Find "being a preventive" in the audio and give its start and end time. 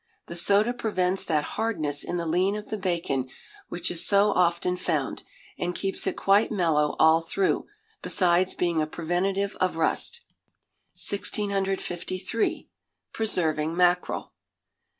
8.55-9.55